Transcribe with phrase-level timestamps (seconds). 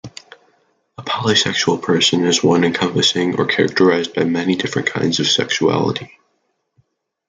[0.97, 6.09] A polysexual person is one encompassing or characterized by many different kinds of sexuality.